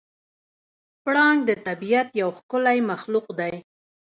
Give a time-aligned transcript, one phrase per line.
[1.03, 3.53] پړانګ د طبیعت یو ښکلی مخلوق دی.